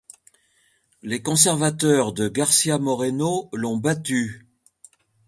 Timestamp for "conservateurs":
1.21-2.11